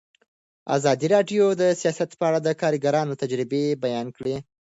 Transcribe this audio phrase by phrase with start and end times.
[0.77, 4.35] ازادي راډیو د سیاست په اړه د کارګرانو تجربې بیان کړي.